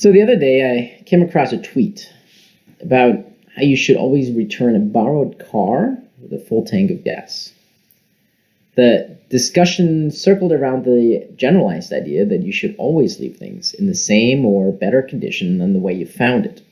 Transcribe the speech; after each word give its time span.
So 0.00 0.12
the 0.12 0.22
other 0.22 0.36
day, 0.36 0.64
I 0.64 1.02
came 1.04 1.20
across 1.20 1.52
a 1.52 1.60
tweet 1.60 2.10
about 2.80 3.16
how 3.54 3.60
you 3.60 3.76
should 3.76 3.98
always 3.98 4.32
return 4.32 4.74
a 4.74 4.78
borrowed 4.78 5.38
car 5.50 5.98
with 6.22 6.32
a 6.32 6.38
full 6.38 6.64
tank 6.64 6.90
of 6.90 7.04
gas. 7.04 7.52
The 8.76 9.18
discussion 9.28 10.10
circled 10.10 10.52
around 10.52 10.86
the 10.86 11.28
generalized 11.36 11.92
idea 11.92 12.24
that 12.24 12.40
you 12.40 12.50
should 12.50 12.76
always 12.78 13.20
leave 13.20 13.36
things 13.36 13.74
in 13.74 13.88
the 13.88 13.94
same 13.94 14.46
or 14.46 14.72
better 14.72 15.02
condition 15.02 15.58
than 15.58 15.74
the 15.74 15.78
way 15.78 15.92
you 15.92 16.06
found 16.06 16.46
it. 16.46 16.62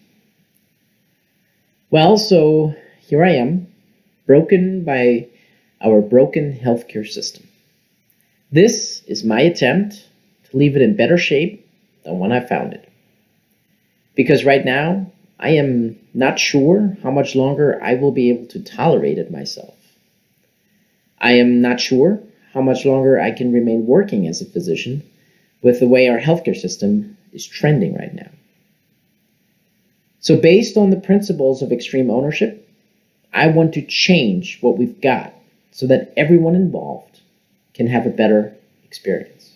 Well, 1.91 2.17
so 2.17 2.75
here 3.01 3.23
I 3.23 3.33
am, 3.33 3.67
broken 4.27 4.85
by 4.85 5.27
our 5.85 6.01
broken 6.01 6.59
healthcare 6.59 7.07
system. 7.07 7.47
This 8.51 9.03
is 9.07 9.23
my 9.23 9.43
attempt 9.43 10.09
to 10.51 10.57
leave 10.57 10.77
it 10.77 10.81
in 10.81 10.97
better 10.97 11.19
shape 11.19 11.69
than 12.05 12.19
when 12.19 12.33
I 12.33 12.41
found 12.41 12.73
it. 12.73 12.88
Because 14.19 14.45
right 14.45 14.65
now, 14.65 15.13
I 15.39 15.51
am 15.51 15.97
not 16.13 16.41
sure 16.41 16.97
how 17.05 17.11
much 17.13 17.37
longer 17.37 17.81
I 17.81 17.95
will 17.95 18.11
be 18.11 18.31
able 18.31 18.47
to 18.47 18.61
tolerate 18.61 19.17
it 19.17 19.31
myself. 19.31 19.77
I 21.21 21.35
am 21.35 21.61
not 21.61 21.79
sure 21.79 22.21
how 22.53 22.61
much 22.61 22.85
longer 22.85 23.21
I 23.21 23.31
can 23.31 23.53
remain 23.53 23.87
working 23.87 24.27
as 24.27 24.43
a 24.43 24.45
physician 24.45 25.05
with 25.63 25.79
the 25.79 25.87
way 25.87 26.09
our 26.09 26.19
healthcare 26.19 26.57
system 26.57 27.17
is 27.33 27.47
trending 27.47 27.95
right 27.95 28.13
now. 28.13 28.29
So, 30.19 30.37
based 30.37 30.77
on 30.77 30.91
the 30.91 30.97
principles 30.97 31.63
of 31.63 31.71
extreme 31.71 32.11
ownership, 32.11 32.69
I 33.33 33.47
want 33.47 33.73
to 33.75 33.83
change 33.83 34.59
what 34.61 34.79
we've 34.79 35.01
got 35.01 35.33
so 35.71 35.87
that 35.87 36.13
everyone 36.17 36.57
involved 36.57 37.21
can 37.73 37.87
have 37.87 38.05
a 38.05 38.11
better 38.11 38.53
experience. 38.83 39.53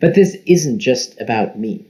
But 0.00 0.14
this 0.14 0.34
isn't 0.46 0.78
just 0.78 1.20
about 1.20 1.58
me. 1.58 1.84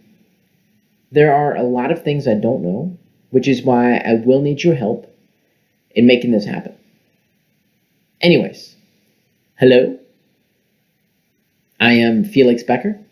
There 1.10 1.34
are 1.34 1.56
a 1.56 1.62
lot 1.62 1.90
of 1.90 2.02
things 2.02 2.28
I 2.28 2.34
don't 2.34 2.62
know, 2.62 2.96
which 3.30 3.48
is 3.48 3.62
why 3.62 3.96
I 3.96 4.14
will 4.14 4.42
need 4.42 4.62
your 4.62 4.74
help 4.74 5.12
in 5.90 6.06
making 6.06 6.32
this 6.32 6.44
happen. 6.44 6.74
Anyways, 8.20 8.76
hello. 9.56 9.98
I 11.80 11.92
am 11.92 12.24
Felix 12.24 12.62
Boecker, 12.62 13.02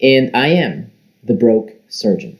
and 0.00 0.30
I 0.34 0.48
am 0.48 0.92
the 1.24 1.34
broke 1.34 1.72
surgeon. 1.88 2.38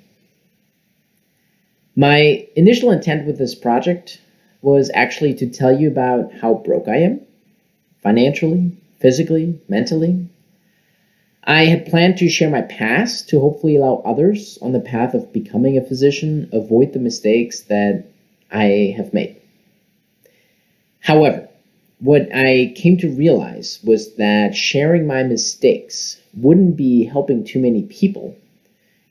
My 1.97 2.47
initial 2.55 2.91
intent 2.91 3.27
with 3.27 3.39
this 3.39 3.55
project 3.55 4.21
was 4.63 4.91
actually 4.95 5.35
to 5.35 5.49
tell 5.49 5.79
you 5.79 5.89
about 5.89 6.33
how 6.41 6.55
broke 6.55 6.89
I 6.89 6.99
am 6.99 7.21
financially, 8.03 8.73
physically, 9.01 9.61
mentally, 9.69 10.29
I 11.47 11.67
had 11.67 11.87
planned 11.87 12.19
to 12.19 12.29
share 12.29 12.51
my 12.51 12.63
past 12.63 13.29
to 13.29 13.39
hopefully 13.39 13.77
allow 13.77 14.03
others 14.05 14.59
on 14.61 14.73
the 14.73 14.81
path 14.81 15.15
of 15.15 15.33
becoming 15.33 15.79
a 15.79 15.85
physician 15.85 16.49
avoid 16.53 16.93
the 16.93 16.99
mistakes 16.99 17.61
that 17.63 18.05
I 18.51 18.95
have 18.97 19.15
made. 19.15 19.37
However, 21.01 21.49
what 22.01 22.29
I 22.35 22.75
came 22.75 22.97
to 22.99 23.09
realize 23.09 23.79
was 23.85 24.17
that 24.17 24.57
sharing 24.57 25.07
my 25.07 25.23
mistakes 25.23 26.21
wouldn't 26.35 26.77
be 26.77 27.05
helping 27.05 27.45
too 27.45 27.61
many 27.61 27.83
people, 27.83 28.37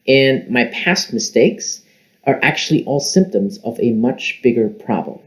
and 0.05 0.49
my 0.49 0.65
past 0.65 1.13
mistakes 1.13 1.81
are 2.25 2.37
actually 2.41 2.83
all 2.83 2.99
symptoms 2.99 3.59
of 3.59 3.79
a 3.79 3.91
much 3.93 4.41
bigger 4.43 4.67
problem 4.69 5.19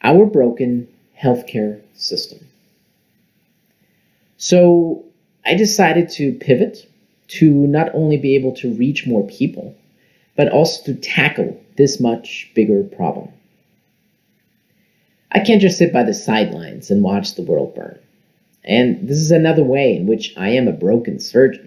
our 0.00 0.26
broken 0.26 0.86
healthcare 1.20 1.80
system. 1.94 2.38
So, 4.36 5.07
I 5.48 5.54
decided 5.54 6.10
to 6.10 6.34
pivot 6.34 6.86
to 7.28 7.50
not 7.50 7.94
only 7.94 8.18
be 8.18 8.34
able 8.34 8.52
to 8.56 8.74
reach 8.74 9.06
more 9.06 9.26
people, 9.26 9.74
but 10.36 10.50
also 10.50 10.84
to 10.84 11.00
tackle 11.00 11.58
this 11.76 11.98
much 11.98 12.50
bigger 12.54 12.82
problem. 12.82 13.30
I 15.32 15.40
can't 15.40 15.62
just 15.62 15.78
sit 15.78 15.90
by 15.90 16.02
the 16.02 16.12
sidelines 16.12 16.90
and 16.90 17.02
watch 17.02 17.34
the 17.34 17.42
world 17.42 17.74
burn. 17.74 17.98
And 18.62 19.08
this 19.08 19.16
is 19.16 19.30
another 19.30 19.62
way 19.62 19.96
in 19.96 20.06
which 20.06 20.34
I 20.36 20.50
am 20.50 20.68
a 20.68 20.72
broken 20.72 21.18
surgeon. 21.18 21.66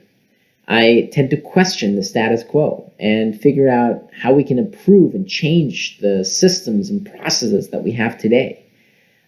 I 0.67 1.09
tend 1.11 1.31
to 1.31 1.37
question 1.37 1.95
the 1.95 2.03
status 2.03 2.43
quo 2.43 2.91
and 2.99 3.39
figure 3.39 3.67
out 3.67 4.07
how 4.13 4.31
we 4.31 4.43
can 4.43 4.59
improve 4.59 5.15
and 5.15 5.27
change 5.27 5.97
the 6.01 6.23
systems 6.23 6.91
and 6.91 7.11
processes 7.17 7.69
that 7.69 7.83
we 7.83 7.93
have 7.93 8.19
today. 8.19 8.63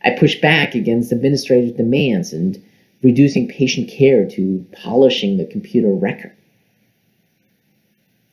I 0.03 0.11
push 0.11 0.39
back 0.39 0.75
against 0.75 1.11
administrative 1.11 1.75
demands 1.75 2.33
and 2.33 2.63
reducing 3.03 3.47
patient 3.47 3.89
care 3.89 4.27
to 4.29 4.65
polishing 4.71 5.37
the 5.37 5.45
computer 5.45 5.93
record. 5.93 6.35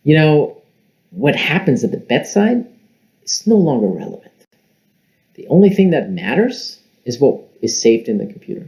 You 0.05 0.17
know, 0.17 0.63
what 1.11 1.37
happens 1.37 1.85
at 1.85 1.91
the 1.91 1.99
bedside 1.99 2.65
is 3.25 3.47
no 3.47 3.57
longer 3.57 3.89
relevant. 3.89 4.33
The 5.35 5.47
only 5.49 5.71
thing 5.71 5.91
that 5.91 6.11
matters 6.11 6.79
is 7.05 7.19
what 7.19 7.41
is 7.61 7.81
saved 7.81 8.09
in 8.09 8.19
the 8.19 8.27
computer. 8.27 8.67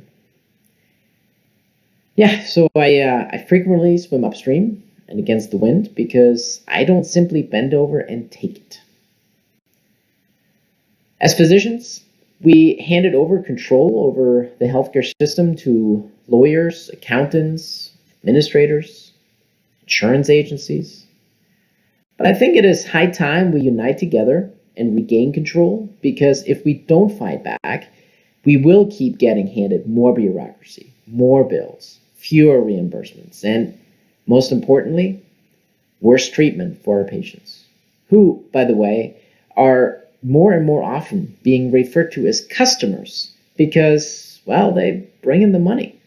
Yeah, 2.17 2.45
so 2.45 2.69
I, 2.75 3.01
uh, 3.01 3.29
I 3.33 3.39
frequently 3.49 3.97
swim 3.97 4.25
upstream 4.25 4.83
and 5.09 5.19
against 5.19 5.51
the 5.51 5.57
wind 5.57 5.95
because 5.95 6.61
I 6.69 6.85
don't 6.85 7.05
simply 7.05 7.43
bend 7.43 7.73
over 7.73 8.01
and 8.01 8.31
take 8.31 8.57
it. 8.57 8.81
As 11.21 11.35
physicians, 11.35 12.03
we 12.43 12.77
handed 12.87 13.15
over 13.15 13.43
control 13.43 14.05
over 14.07 14.49
the 14.59 14.67
healthcare 14.67 15.11
system 15.21 15.55
to 15.57 16.11
lawyers, 16.29 16.91
accountants, 16.93 17.93
administrators, 18.23 19.13
insurance 19.83 20.29
agencies. 20.29 21.07
But 22.17 22.27
I 22.27 22.35
think 22.35 22.57
it 22.57 22.65
is 22.65 22.87
high 22.87 23.07
time 23.07 23.53
we 23.53 23.61
unite 23.61 23.99
together 23.99 24.51
and 24.77 24.97
regain 24.97 25.33
control 25.33 25.89
because 26.01 26.43
if 26.45 26.65
we 26.65 26.75
don't 26.75 27.17
fight 27.17 27.45
back, 27.45 27.93
we 28.45 28.57
will 28.57 28.91
keep 28.91 29.19
getting 29.19 29.47
handed 29.47 29.87
more 29.87 30.15
bureaucracy, 30.15 30.93
more 31.07 31.45
bills, 31.45 31.99
fewer 32.15 32.61
reimbursements, 32.61 33.45
and 33.45 33.79
most 34.27 34.51
importantly, 34.51 35.23
worse 36.01 36.29
treatment 36.29 36.83
for 36.83 36.99
our 36.99 37.05
patients, 37.05 37.65
who, 38.09 38.45
by 38.53 38.65
the 38.65 38.75
way, 38.75 39.17
are 39.57 40.02
more 40.23 40.53
and 40.53 40.65
more 40.65 40.83
often 40.83 41.37
being 41.43 41.73
referred 41.73 42.13
to 42.13 42.27
as 42.27 42.47
customers 42.47 43.33
because, 43.57 44.41
well, 44.47 44.73
they 44.73 45.09
bring 45.23 45.43
in 45.43 45.53
the 45.53 45.59
money. 45.59 45.99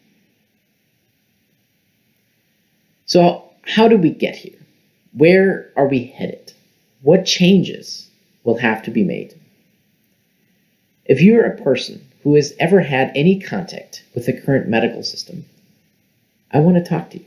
So, 3.04 3.44
how 3.62 3.88
do 3.88 3.96
we 3.96 4.10
get 4.10 4.36
here? 4.36 4.58
Where 5.12 5.70
are 5.76 5.86
we 5.86 6.04
headed? 6.04 6.52
What 7.02 7.24
changes 7.24 8.08
will 8.44 8.58
have 8.58 8.82
to 8.84 8.90
be 8.90 9.04
made? 9.04 9.38
If 11.04 11.20
you're 11.20 11.46
a 11.46 11.62
person 11.62 12.04
who 12.22 12.34
has 12.34 12.52
ever 12.58 12.80
had 12.80 13.12
any 13.14 13.38
contact 13.38 14.02
with 14.14 14.26
the 14.26 14.40
current 14.40 14.68
medical 14.68 15.02
system, 15.02 15.44
I 16.50 16.58
want 16.60 16.76
to 16.76 16.88
talk 16.88 17.10
to 17.10 17.18
you. 17.18 17.24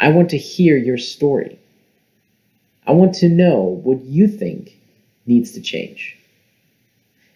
I 0.00 0.10
want 0.10 0.30
to 0.30 0.38
hear 0.38 0.76
your 0.76 0.98
story. 0.98 1.58
I 2.86 2.92
want 2.92 3.14
to 3.16 3.28
know 3.28 3.80
what 3.82 4.04
you 4.04 4.28
think 4.28 4.77
needs 5.28 5.52
to 5.52 5.60
change. 5.60 6.16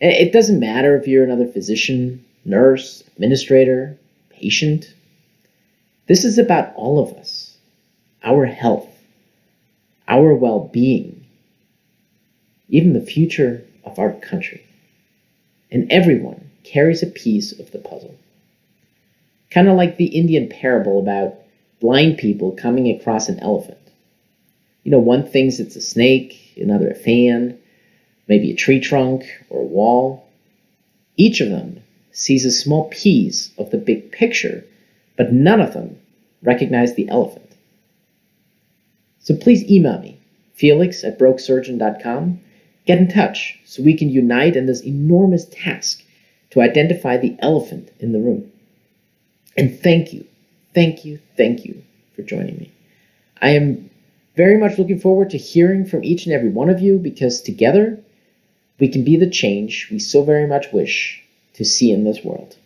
And 0.01 0.11
it 0.11 0.33
doesn't 0.33 0.59
matter 0.59 0.97
if 0.97 1.07
you're 1.07 1.23
another 1.23 1.47
physician, 1.47 2.25
nurse, 2.45 3.05
administrator, 3.15 3.97
patient. 4.31 4.93
This 6.09 6.25
is 6.25 6.39
about 6.39 6.75
all 6.75 6.99
of 6.99 7.17
us, 7.17 7.57
our 8.25 8.45
health, 8.47 8.89
our 10.09 10.35
well 10.35 10.69
being, 10.73 11.25
even 12.69 12.95
the 12.95 13.01
future 13.01 13.65
of 13.85 13.99
our 13.99 14.13
country. 14.13 14.67
And 15.71 15.91
everyone 15.93 16.51
carries 16.65 17.03
a 17.03 17.07
piece 17.07 17.53
of 17.59 17.71
the 17.71 17.79
puzzle. 17.79 18.17
Kind 19.51 19.69
of 19.69 19.77
like 19.77 19.97
the 19.97 20.07
Indian 20.07 20.49
parable 20.49 20.99
about 20.99 21.35
blind 21.81 22.19
people 22.19 22.53
coming 22.53 22.89
across 22.91 23.29
an 23.29 23.39
elephant. 23.41 23.79
You 24.83 24.91
know, 24.91 24.99
one 24.99 25.27
thinks 25.27 25.61
it's 25.61 25.77
a 25.77 25.81
snake, 25.81 26.55
another 26.57 26.91
a 26.91 26.95
fan, 26.95 27.59
maybe 28.29 28.51
a 28.51 28.57
tree 28.57 28.81
trunk 28.81 29.25
or 29.51 29.61
a 29.61 29.67
wall. 29.67 30.29
Each 31.17 31.41
of 31.41 31.51
them 31.51 31.83
sees 32.13 32.45
a 32.45 32.51
small 32.51 32.89
piece 32.91 33.51
of 33.59 33.71
the 33.71 33.79
big 33.79 34.13
picture, 34.13 34.65
but 35.17 35.33
none 35.33 35.61
of 35.61 35.73
them 35.75 35.99
recognize 36.43 36.95
the 36.95 37.09
elephant. 37.09 37.51
So 39.21 39.37
please 39.37 39.71
email 39.71 40.01
me, 40.01 40.19
felix 40.55 41.05
at 41.05 41.19
brokesurgeon.com. 41.19 42.41
Get 42.85 42.99
in 42.99 43.09
touch 43.09 43.59
so 43.65 43.83
we 43.83 43.97
can 43.97 44.11
unite 44.11 44.57
in 44.57 44.67
this 44.67 44.85
enormous 44.85 45.45
task 45.47 46.03
to 46.51 46.61
identify 46.61 47.17
the 47.17 47.37
elephant 47.39 47.91
in 48.01 48.13
the 48.13 48.19
room. 48.19 48.51
And 49.57 49.79
thank 49.79 50.13
you, 50.13 50.27
thank 50.75 51.05
you, 51.05 51.21
thank 51.37 51.65
you 51.65 51.83
for 52.17 52.23
joining 52.23 52.59
me. 52.59 52.73
I 53.41 53.51
am 53.51 53.91
very 54.37 54.57
much 54.57 54.79
looking 54.79 54.99
forward 54.99 55.31
to 55.31 55.39
hearing 55.39 55.85
from 55.85 56.05
each 56.05 56.27
and 56.27 56.35
every 56.35 56.49
one 56.49 56.71
of 56.71 56.81
you 56.81 56.99
because 56.99 57.41
together 57.41 58.03
we 58.83 58.89
can 58.89 59.05
be 59.05 59.17
the 59.17 59.31
change 59.31 59.89
we 59.93 59.99
so 60.01 60.25
very 60.25 60.45
much 60.45 60.73
wish 60.73 61.23
to 61.55 61.65
see 61.65 61.93
in 61.93 62.03
this 62.03 62.25
world. 62.25 62.57